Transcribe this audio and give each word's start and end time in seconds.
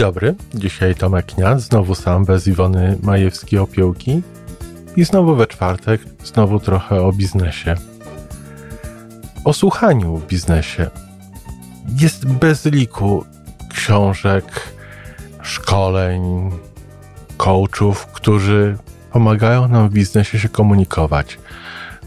dobry, 0.00 0.34
dzisiaj 0.54 0.94
Tomek 0.94 1.26
Kniat, 1.26 1.60
znowu 1.60 1.94
sam, 1.94 2.24
bez 2.24 2.46
Iwony 2.46 2.96
Majewskiej-Opiełki 3.02 4.20
i 4.96 5.04
znowu 5.04 5.36
we 5.36 5.46
czwartek, 5.46 6.00
znowu 6.24 6.60
trochę 6.60 7.02
o 7.02 7.12
biznesie. 7.12 7.74
O 9.44 9.52
słuchaniu 9.52 10.16
w 10.16 10.26
biznesie. 10.26 10.90
Jest 12.00 12.26
bez 12.26 12.64
liku 12.64 13.24
książek, 13.74 14.44
szkoleń, 15.42 16.50
coachów, 17.36 18.06
którzy 18.06 18.76
pomagają 19.12 19.68
nam 19.68 19.88
w 19.88 19.92
biznesie 19.92 20.38
się 20.38 20.48
komunikować, 20.48 21.38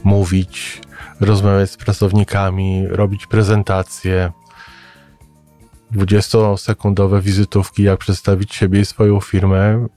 mówić, 0.04 0.82
rozmawiać 1.20 1.72
z 1.72 1.78
pracownikami, 1.78 2.88
robić 2.88 3.28
prezentacje, 3.28 4.32
20-sekundowe 5.94 7.22
wizytówki, 7.22 7.84
jak 7.84 8.00
przedstawić 8.00 8.56
siebie 8.56 8.80
i 8.80 8.86
swoją 8.86 9.20
firmę 9.20 9.88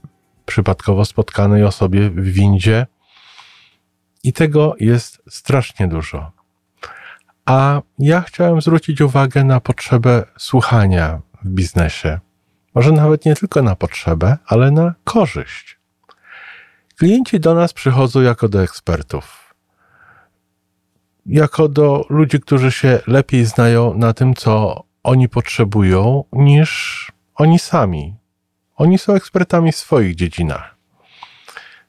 przypadkowo 0.45 1.05
spotkanej 1.05 1.63
osobie 1.63 2.09
w 2.09 2.23
windzie. 2.23 2.87
I 4.23 4.33
tego 4.33 4.75
jest 4.79 5.21
strasznie 5.29 5.87
dużo. 5.87 6.31
A 7.45 7.81
ja 7.99 8.21
chciałem 8.21 8.61
zwrócić 8.61 9.01
uwagę 9.01 9.43
na 9.43 9.59
potrzebę 9.59 10.25
słuchania 10.37 11.21
w 11.43 11.49
biznesie. 11.49 12.19
Może 12.75 12.91
nawet 12.91 13.25
nie 13.25 13.35
tylko 13.35 13.61
na 13.61 13.75
potrzebę, 13.75 14.37
ale 14.45 14.71
na 14.71 14.93
korzyść. 15.03 15.79
Klienci 16.97 17.39
do 17.39 17.53
nas 17.55 17.73
przychodzą 17.73 18.21
jako 18.21 18.49
do 18.49 18.63
ekspertów. 18.63 19.53
Jako 21.25 21.67
do 21.67 22.05
ludzi, 22.09 22.39
którzy 22.39 22.71
się 22.71 22.99
lepiej 23.07 23.45
znają 23.45 23.93
na 23.93 24.13
tym, 24.13 24.33
co 24.33 24.83
oni 25.07 25.29
potrzebują, 25.29 26.23
niż 26.33 26.71
oni 27.35 27.59
sami. 27.59 28.15
Oni 28.75 28.97
są 28.97 29.13
ekspertami 29.13 29.71
w 29.71 29.75
swoich 29.75 30.15
dziedzinach. 30.15 30.75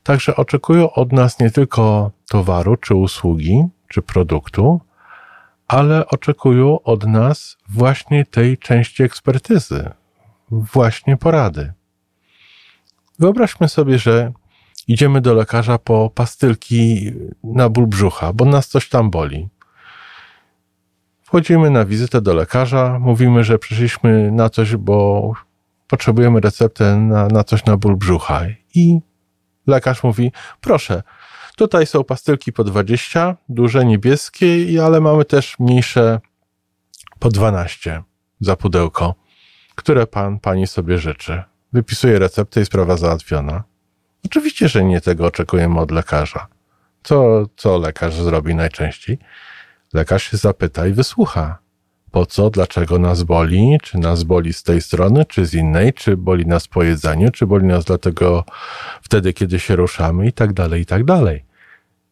Także 0.03 0.37
oczekują 0.37 0.93
od 0.93 1.13
nas 1.13 1.41
nie 1.41 1.51
tylko 1.51 2.11
towaru, 2.29 2.77
czy 2.77 2.95
usługi, 2.95 3.65
czy 3.89 4.03
produktu, 4.03 4.81
ale 5.69 6.07
oczekują 6.07 6.83
od 6.83 7.07
nas 7.07 7.57
właśnie 7.69 8.25
tej 8.25 8.59
części 8.59 9.03
ekspertyzy, 9.03 9.91
właśnie 10.51 11.17
porady. 11.17 11.73
Wyobraźmy 13.19 13.69
sobie, 13.69 13.99
że 13.99 14.33
idziemy 14.89 15.21
do 15.21 15.35
lekarza 15.35 15.79
po 15.79 16.11
pastylki 16.11 17.13
na 17.45 17.69
ból 17.69 17.87
brzucha, 17.87 18.33
bo 18.33 18.45
nas 18.45 18.69
coś 18.69 18.89
tam 18.89 19.11
boli. 19.11 19.49
Wchodzimy 21.29 21.71
na 21.71 21.85
wizytę 21.85 22.21
do 22.21 22.35
lekarza, 22.35 22.99
mówimy, 22.99 23.45
że 23.45 23.59
przyszliśmy 23.59 24.33
na 24.33 24.51
coś, 24.51 24.77
bo 24.77 25.33
potrzebujemy 25.89 26.41
receptę 26.41 26.97
na, 26.97 27.27
na 27.27 27.45
coś 27.45 27.65
na 27.65 27.77
ból 27.77 27.97
brzucha. 27.97 28.43
I 28.75 29.01
lekarz 29.67 30.03
mówi: 30.03 30.33
Proszę, 30.61 31.03
tutaj 31.57 31.87
są 31.87 32.05
pastylki 32.05 32.53
po 32.53 32.65
20, 32.65 33.37
duże 33.49 33.85
niebieskie, 33.85 34.49
ale 34.85 35.01
mamy 35.01 35.25
też 35.25 35.59
mniejsze 35.59 36.21
po 37.19 37.29
12 37.29 38.03
za 38.41 38.57
pudełko, 38.57 39.15
które 39.75 40.07
pan, 40.07 40.39
pani 40.39 40.67
sobie 40.67 40.99
życzy. 40.99 41.43
Wypisuje 41.73 42.19
receptę 42.19 42.61
i 42.61 42.65
sprawa 42.65 42.97
załatwiona. 42.97 43.63
Oczywiście, 44.25 44.69
że 44.69 44.85
nie 44.85 45.01
tego 45.01 45.27
oczekujemy 45.27 45.81
od 45.81 45.91
lekarza. 45.91 46.47
Co, 47.03 47.47
co 47.57 47.79
lekarz 47.79 48.15
zrobi 48.15 48.55
najczęściej? 48.55 49.19
Lekarz 49.93 50.31
się 50.31 50.37
zapyta 50.37 50.87
i 50.87 50.93
wysłucha. 50.93 51.59
Po 52.11 52.27
co, 52.27 52.51
dlaczego 52.51 52.99
nas 52.99 53.23
boli? 53.23 53.79
Czy 53.83 53.99
nas 53.99 54.23
boli 54.23 54.53
z 54.53 54.63
tej 54.63 54.83
strony, 54.83 55.25
czy 55.25 55.47
z 55.47 55.55
innej? 55.55 55.93
Czy 55.93 56.17
boli 56.17 56.47
nas 56.47 56.69
po 56.69 56.83
jedzeniu? 56.83 57.31
Czy 57.31 57.47
boli 57.47 57.67
nas 57.67 57.85
dlatego 57.85 58.45
wtedy, 59.03 59.33
kiedy 59.33 59.59
się 59.59 59.77
ruszamy? 59.77 60.27
I 60.27 60.33
tak 60.33 60.53
dalej, 60.53 60.83
i 60.83 60.87
tak 60.87 61.05
dalej. 61.05 61.45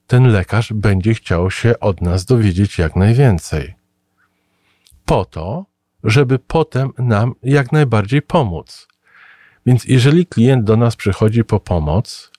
Ten 0.07 0.33
lekarz 0.33 0.73
będzie 0.73 1.15
chciał 1.15 1.51
się 1.51 1.81
od 1.81 2.01
nas 2.01 2.25
dowiedzieć 2.25 2.79
jak 2.79 2.97
najwięcej. 2.97 3.75
Po 5.05 5.25
to, 5.25 5.67
żeby 6.05 6.39
potem 6.39 6.91
nam 6.99 7.35
jak 7.43 7.73
najbardziej 7.73 8.23
pomóc. 8.23 8.89
Więc 9.67 9.85
jeżeli 9.85 10.27
klient 10.27 10.65
do 10.65 10.77
nas 10.77 10.97
przychodzi 10.97 11.45
po 11.45 11.61
pomoc, 11.61 12.31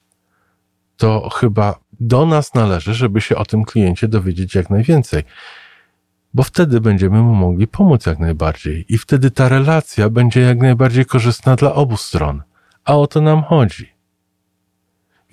to 0.98 1.30
chyba 1.30 1.80
do 2.00 2.26
nas 2.26 2.54
należy, 2.54 2.94
żeby 2.94 3.22
się 3.22 3.36
o 3.36 3.46
tym 3.46 3.64
kliencie 3.64 4.08
dowiedzieć 4.08 4.56
jak 4.56 4.70
najwięcej. 4.70 5.24
Bo 6.34 6.44
wtedy 6.44 6.82
będziemy 6.82 7.22
mu 7.22 7.36
mogli 7.36 7.68
pomóc 7.68 8.06
jak 8.06 8.20
najbardziej 8.20 8.86
i 8.90 8.98
wtedy 8.98 9.32
ta 9.32 9.50
relacja 9.50 10.10
będzie 10.10 10.42
jak 10.42 10.58
najbardziej 10.58 11.06
korzystna 11.06 11.56
dla 11.56 11.74
obu 11.74 11.98
stron. 11.98 12.44
A 12.86 12.98
o 12.98 13.08
to 13.08 13.22
nam 13.22 13.44
chodzi. 13.44 13.94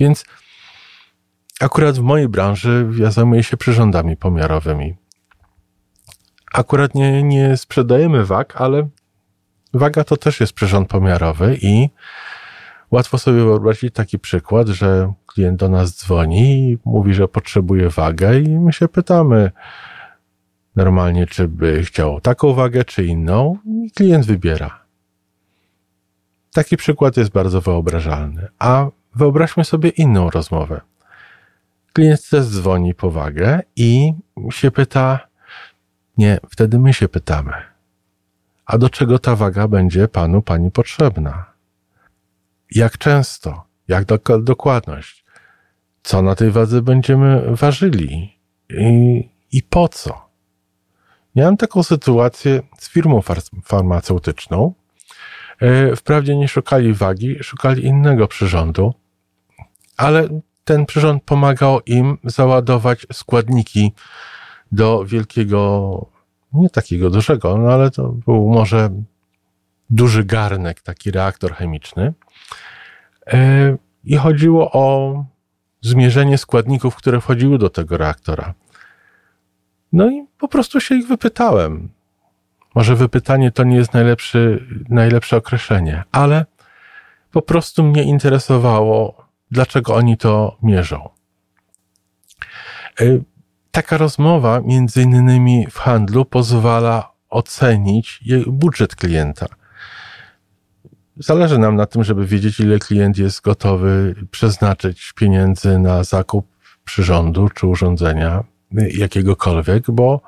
Więc 0.01 0.25
akurat 1.61 1.99
w 1.99 2.03
mojej 2.03 2.29
branży 2.29 2.89
ja 2.99 3.11
zajmuję 3.11 3.43
się 3.43 3.57
przyrządami 3.57 4.17
pomiarowymi. 4.17 4.95
Akurat 6.53 6.95
nie, 6.95 7.23
nie 7.23 7.57
sprzedajemy 7.57 8.25
wag, 8.25 8.61
ale 8.61 8.89
waga 9.75 10.05
to 10.05 10.17
też 10.17 10.41
jest 10.41 10.53
przyrząd 10.53 10.89
pomiarowy 10.89 11.59
i 11.63 11.89
Łatwo 12.95 13.19
sobie 13.19 13.45
wyobrazić 13.45 13.95
taki 13.95 14.19
przykład, 14.19 14.69
że 14.69 15.13
klient 15.27 15.61
do 15.61 15.69
nas 15.69 15.99
dzwoni 15.99 16.71
i 16.71 16.79
mówi, 16.85 17.15
że 17.15 17.29
potrzebuje 17.29 17.91
wagę 17.91 18.41
i 18.41 18.49
my 18.49 18.73
się 18.73 18.89
pytamy 18.89 19.51
normalnie, 20.77 21.27
czy 21.27 21.49
by 21.49 21.83
chciał 21.83 22.21
taką 22.21 22.55
wagę, 22.55 22.85
czy 22.85 23.05
inną 23.05 23.59
i 23.65 23.91
klient 23.91 24.27
wybiera. 24.27 24.85
Taki 26.53 26.77
przykład 26.77 27.17
jest 27.17 27.31
bardzo 27.31 27.61
wyobrażalny. 27.61 28.49
A 28.59 28.87
wyobraźmy 29.15 29.65
sobie 29.65 29.89
inną 29.89 30.31
rozmowę. 30.31 30.81
Klient 31.93 32.29
też 32.29 32.47
dzwoni 32.47 32.95
po 32.95 33.11
wagę 33.11 33.61
i 33.77 34.13
się 34.51 34.71
pyta, 34.71 35.21
nie, 36.19 36.39
wtedy 36.51 36.79
my 36.79 36.93
się 36.95 37.09
pytamy, 37.09 37.53
a 38.67 38.79
do 38.79 38.91
czego 38.91 39.19
ta 39.19 39.37
waga 39.37 39.69
będzie 39.69 40.09
panu, 40.09 40.43
pani 40.43 40.71
potrzebna? 40.71 41.54
Jak 42.71 42.99
często, 42.99 43.65
jak 43.89 44.05
do, 44.05 44.19
dokładność, 44.43 45.25
co 46.03 46.23
na 46.23 46.35
tej 46.35 46.51
wadze 46.51 46.83
będziemy 46.83 47.57
ważyli 47.57 48.39
i, 48.71 49.29
i 49.53 49.63
po 49.63 49.89
co. 49.89 50.25
Miałem 51.37 51.57
taką 51.57 51.83
sytuację 51.83 52.63
z 52.79 52.89
firmą 52.89 53.23
far 53.23 53.39
farmaceutyczną. 53.65 54.75
E, 55.61 55.97
wprawdzie 55.97 56.37
nie 56.37 56.49
szukali 56.49 56.95
wagi, 56.95 57.37
szukali 57.43 57.85
innego 57.85 58.29
przyrządu, 58.29 58.95
ale 59.97 60.29
ten 60.65 60.87
przyrząd 60.87 61.23
pomagał 61.23 61.81
im 61.81 62.19
załadować 62.25 63.07
składniki 63.13 63.93
do 64.73 65.05
wielkiego, 65.05 66.07
nie 66.53 66.71
takiego 66.71 67.11
dużego, 67.11 67.59
no 67.59 67.73
ale 67.73 67.91
to 67.91 68.09
był 68.09 68.49
może 68.49 68.91
duży 69.91 70.25
garnek, 70.25 70.81
taki 70.81 71.11
reaktor 71.11 71.55
chemiczny. 71.55 72.13
E, 73.27 73.77
I 74.05 74.17
chodziło 74.17 74.73
o 74.73 75.25
zmierzenie 75.81 76.39
składników, 76.39 76.97
które 76.97 77.21
wchodziły 77.21 77.59
do 77.59 77.71
tego 77.71 77.97
reaktora. 77.97 78.55
No 79.93 80.11
i 80.11 80.27
po 80.39 80.49
prostu 80.49 80.81
się 80.81 80.95
ich 80.95 81.09
wypytałem. 81.09 81.89
Może 82.75 82.97
wypytanie 82.97 83.51
to 83.51 83.65
nie 83.65 83.77
jest 83.77 83.93
najlepszy, 83.93 84.67
najlepsze 84.89 85.37
określenie, 85.37 86.03
ale 86.13 86.47
po 87.31 87.43
prostu 87.43 87.83
mnie 87.83 88.03
interesowało, 88.03 89.27
dlaczego 89.51 89.95
oni 89.95 90.17
to 90.17 90.57
mierzą. 90.63 91.09
E, 93.01 93.05
taka 93.71 93.99
rozmowa, 93.99 94.61
między 94.61 95.03
innymi 95.03 95.67
w 95.71 95.79
handlu, 95.79 96.25
pozwala 96.25 97.13
ocenić 97.31 98.25
budżet 98.47 98.97
klienta 98.97 99.47
Zależy 101.17 101.59
nam 101.59 101.77
na 101.77 101.87
tym, 101.87 102.05
żeby 102.05 102.27
wiedzieć, 102.27 102.61
ile 102.61 102.79
klient 102.79 103.19
jest 103.19 103.41
gotowy 103.41 104.15
przeznaczyć 104.31 105.13
pieniędzy 105.13 105.79
na 105.79 106.05
zakup 106.05 106.47
przyrządu 106.85 107.49
czy 107.49 107.67
urządzenia 107.67 108.45
jakiegokolwiek, 108.73 109.91
bo 109.91 110.21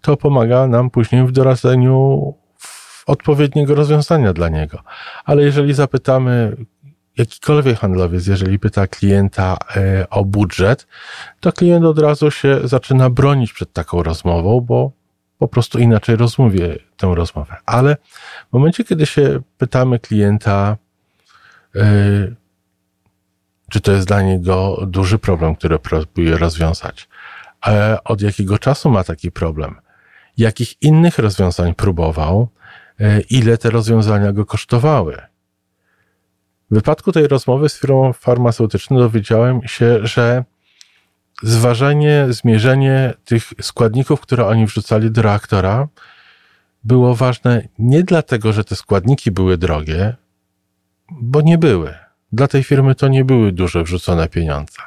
to 0.00 0.16
pomaga 0.16 0.66
nam 0.66 0.90
później 0.90 1.26
w 1.26 1.32
doradzeniu 1.32 2.34
odpowiedniego 3.06 3.74
rozwiązania 3.74 4.32
dla 4.32 4.48
niego. 4.48 4.78
Ale 5.24 5.42
jeżeli 5.42 5.74
zapytamy 5.74 6.56
jakikolwiek 7.18 7.78
handlowiec, 7.78 8.26
jeżeli 8.26 8.58
pyta 8.58 8.86
klienta 8.86 9.56
e, 9.76 10.10
o 10.10 10.24
budżet, 10.24 10.86
to 11.40 11.52
klient 11.52 11.84
od 11.84 11.98
razu 11.98 12.30
się 12.30 12.60
zaczyna 12.64 13.10
bronić 13.10 13.52
przed 13.52 13.72
taką 13.72 14.02
rozmową, 14.02 14.60
bo 14.60 14.92
po 15.42 15.48
prostu 15.48 15.78
inaczej 15.78 16.16
rozmówię 16.16 16.76
tę 16.96 17.12
rozmowę. 17.14 17.56
Ale 17.66 17.96
w 18.50 18.52
momencie, 18.52 18.84
kiedy 18.84 19.06
się 19.06 19.40
pytamy 19.58 19.98
klienta, 19.98 20.76
yy, 21.74 22.36
czy 23.70 23.80
to 23.80 23.92
jest 23.92 24.06
dla 24.06 24.22
niego 24.22 24.78
duży 24.86 25.18
problem, 25.18 25.56
który 25.56 25.78
próbuje 25.78 26.36
rozwiązać, 26.36 27.08
od 28.04 28.22
jakiego 28.22 28.58
czasu 28.58 28.90
ma 28.90 29.04
taki 29.04 29.32
problem, 29.32 29.74
jakich 30.36 30.82
innych 30.82 31.18
rozwiązań 31.18 31.74
próbował, 31.74 32.48
yy, 32.98 33.20
ile 33.20 33.58
te 33.58 33.70
rozwiązania 33.70 34.32
go 34.32 34.46
kosztowały, 34.46 35.22
W 36.70 36.74
wypadku 36.74 37.12
tej 37.12 37.28
rozmowy 37.28 37.68
z 37.68 37.80
firmą 37.80 38.12
farmaceutyczną 38.12 38.98
dowiedziałem 38.98 39.60
się, 39.68 40.06
że 40.06 40.44
zważenie, 41.42 42.26
zmierzenie 42.28 43.14
tych 43.24 43.52
składników, 43.60 44.20
które 44.20 44.46
oni 44.46 44.66
wrzucali 44.66 45.10
do 45.10 45.22
reaktora, 45.22 45.88
było 46.84 47.14
ważne 47.14 47.68
nie 47.78 48.02
dlatego, 48.02 48.52
że 48.52 48.64
te 48.64 48.76
składniki 48.76 49.30
były 49.30 49.58
drogie, 49.58 50.16
bo 51.10 51.40
nie 51.40 51.58
były. 51.58 51.94
Dla 52.32 52.48
tej 52.48 52.64
firmy 52.64 52.94
to 52.94 53.08
nie 53.08 53.24
były 53.24 53.52
duże 53.52 53.82
wrzucone 53.82 54.28
pieniądze. 54.28 54.82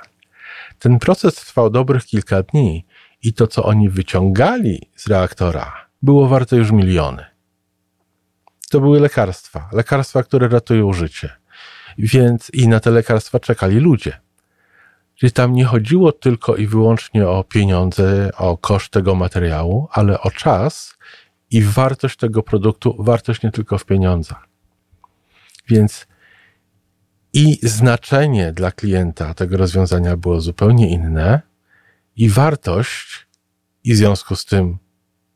Ten 0.79 0.99
proces 0.99 1.35
trwał 1.35 1.69
dobrych 1.69 2.05
kilka 2.05 2.43
dni 2.43 2.85
i 3.23 3.33
to, 3.33 3.47
co 3.47 3.63
oni 3.63 3.89
wyciągali 3.89 4.89
z 4.95 5.07
reaktora, 5.07 5.73
było 6.01 6.27
warte 6.27 6.55
już 6.55 6.71
miliony. 6.71 7.25
To 8.69 8.79
były 8.79 8.99
lekarstwa, 8.99 9.69
lekarstwa, 9.73 10.23
które 10.23 10.47
ratują 10.47 10.93
życie. 10.93 11.29
Więc 11.97 12.49
i 12.49 12.67
na 12.67 12.79
te 12.79 12.91
lekarstwa 12.91 13.39
czekali 13.39 13.79
ludzie. 13.79 14.24
Czyli 15.15 15.31
tam 15.31 15.53
nie 15.53 15.65
chodziło 15.65 16.11
tylko 16.11 16.55
i 16.55 16.67
wyłącznie 16.67 17.27
o 17.27 17.43
pieniądze, 17.43 18.29
o 18.37 18.57
koszt 18.57 18.91
tego 18.91 19.15
materiału, 19.15 19.87
ale 19.91 20.21
o 20.21 20.31
czas 20.31 20.97
i 21.51 21.63
wartość 21.63 22.17
tego 22.17 22.43
produktu, 22.43 22.95
wartość 22.99 23.43
nie 23.43 23.51
tylko 23.51 23.77
w 23.77 23.85
pieniądzach. 23.85 24.47
Więc 25.67 26.07
i 27.33 27.59
znaczenie 27.63 28.53
dla 28.53 28.71
klienta 28.71 29.33
tego 29.33 29.57
rozwiązania 29.57 30.17
było 30.17 30.41
zupełnie 30.41 30.89
inne, 30.89 31.41
i 32.15 32.29
wartość, 32.29 33.27
i 33.83 33.93
w 33.93 33.97
związku 33.97 34.35
z 34.35 34.45
tym 34.45 34.77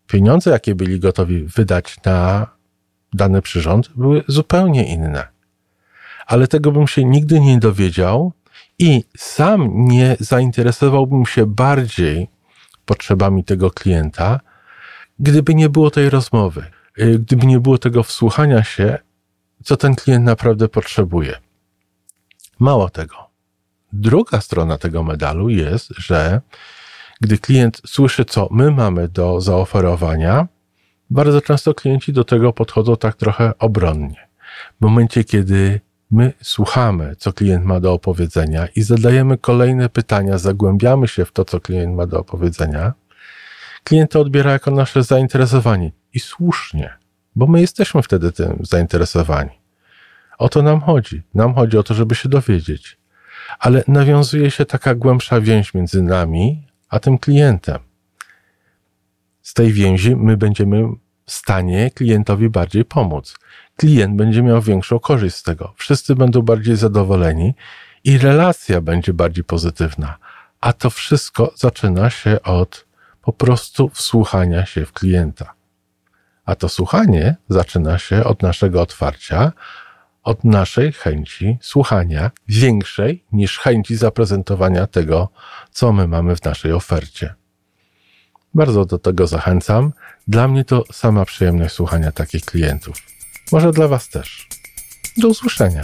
pieniądze, 0.08 0.52
jakie 0.52 0.76
byli 0.76 1.00
gotowi 1.00 1.44
wydać 1.44 1.96
na 2.06 2.48
dany 3.14 3.42
przyrząd, 3.42 3.90
były 3.96 4.24
zupełnie 4.28 4.94
inne. 4.94 5.28
Ale 6.28 6.48
tego 6.48 6.72
bym 6.72 6.88
się 6.88 7.06
nigdy 7.06 7.40
nie 7.40 7.60
dowiedział 7.60 8.34
i 8.80 9.04
sam 9.18 9.86
nie 9.88 10.18
zainteresowałbym 10.20 11.26
się 11.26 11.46
bardziej 11.46 12.28
potrzebami 12.86 13.44
tego 13.44 13.72
klienta, 13.72 14.40
gdyby 15.20 15.56
nie 15.56 15.70
było 15.70 15.92
tej 15.92 16.10
rozmowy, 16.10 16.66
y, 17.00 17.20
gdyby 17.20 17.46
nie 17.46 17.60
było 17.60 17.78
tego 17.78 18.04
wsłuchania 18.04 18.64
się, 18.64 18.98
co 19.64 19.78
ten 19.78 19.96
klient 19.96 20.26
naprawdę 20.26 20.68
potrzebuje. 20.68 21.38
Mało 22.60 22.90
tego. 22.90 23.16
Druga 23.94 24.42
strona 24.42 24.78
tego 24.78 25.04
medalu 25.04 25.50
jest, 25.50 25.94
że 25.98 26.42
gdy 27.22 27.38
klient 27.38 27.82
słyszy, 27.86 28.26
co 28.26 28.48
my 28.52 28.72
mamy 28.72 29.08
do 29.08 29.42
zaoferowania, 29.42 30.48
bardzo 31.10 31.42
często 31.42 31.74
klienci 31.74 32.14
do 32.14 32.24
tego 32.24 32.54
podchodzą 32.54 32.98
tak 32.98 33.16
trochę 33.16 33.54
obronnie. 33.60 34.28
W 34.80 34.82
momencie, 34.82 35.24
kiedy 35.24 35.82
my 36.12 36.34
słuchamy, 36.42 37.16
co 37.16 37.34
klient 37.34 37.66
ma 37.66 37.80
do 37.80 37.94
opowiedzenia 37.94 38.68
i 38.76 38.82
zadajemy 38.82 39.38
kolejne 39.38 39.90
pytania, 39.90 40.38
zagłębiamy 40.38 41.08
się 41.08 41.26
w 41.26 41.32
to, 41.32 41.46
co 41.46 41.60
klient 41.60 41.96
ma 41.96 42.08
do 42.08 42.20
opowiedzenia, 42.20 42.94
klient 43.84 44.12
to 44.12 44.22
odbiera 44.22 44.52
jako 44.52 44.72
nasze 44.72 45.04
zainteresowanie. 45.04 45.92
I 46.14 46.20
słusznie, 46.20 46.94
bo 47.36 47.48
my 47.48 47.62
jesteśmy 47.62 48.02
wtedy 48.02 48.32
tym 48.32 48.60
zainteresowani. 48.62 49.60
O 50.38 50.50
to 50.50 50.62
nam 50.62 50.82
chodzi. 50.82 51.22
Nam 51.34 51.54
chodzi 51.54 51.78
o 51.78 51.84
to, 51.84 51.94
żeby 51.94 52.16
się 52.16 52.30
dowiedzieć. 52.30 52.98
Ale 53.60 53.84
nawiązuje 53.88 54.52
się 54.52 54.66
taka 54.66 54.96
głębsza 54.96 55.42
więź 55.42 55.74
między 55.74 56.02
nami 56.04 56.68
a 56.90 57.00
tym 57.00 57.18
klientem. 57.18 57.80
Z 59.42 59.54
tej 59.54 59.74
więzi 59.74 60.16
my 60.16 60.38
będziemy 60.38 60.84
stanie 61.32 61.92
klientowi 61.92 62.50
bardziej 62.50 62.86
pomóc. 62.86 63.36
Klient 63.76 64.16
będzie 64.16 64.44
miał 64.44 64.62
większą 64.62 65.00
korzyść 65.00 65.36
z 65.36 65.44
tego. 65.44 65.74
Wszyscy 65.78 66.16
będą 66.16 66.42
bardziej 66.42 66.76
zadowoleni 66.76 67.54
i 68.04 68.18
relacja 68.18 68.82
będzie 68.82 69.14
bardziej 69.14 69.44
pozytywna. 69.44 70.18
A 70.62 70.74
to 70.74 70.90
wszystko 70.90 71.54
zaczyna 71.56 72.10
się 72.10 72.42
od 72.42 72.86
po 73.22 73.34
prostu 73.34 73.90
wsłuchania 73.90 74.66
się 74.66 74.86
w 74.86 74.94
klienta. 74.94 75.54
A 76.46 76.56
to 76.56 76.70
słuchanie 76.70 77.36
zaczyna 77.50 78.00
się 78.00 78.24
od 78.24 78.42
naszego 78.42 78.82
otwarcia, 78.82 79.52
od 80.24 80.44
naszej 80.44 80.92
chęci 80.92 81.58
słuchania 81.62 82.32
większej 82.48 83.26
niż 83.32 83.58
chęci 83.58 83.96
zaprezentowania 83.96 84.88
tego, 84.88 85.30
co 85.72 85.94
my 85.94 86.08
mamy 86.08 86.36
w 86.36 86.44
naszej 86.44 86.72
ofercie. 86.72 87.34
Bardzo 88.54 88.86
do 88.86 89.00
tego 89.00 89.28
zachęcam. 89.28 89.94
Dla 90.28 90.48
mnie 90.48 90.66
to 90.66 90.84
sama 90.94 91.26
przyjemność 91.26 91.76
słuchania 91.76 92.12
takich 92.12 92.46
klientów. 92.46 92.98
Może 93.52 93.72
dla 93.72 93.88
Was 93.88 94.10
też. 94.10 94.48
Do 95.18 95.28
usłyszenia. 95.28 95.82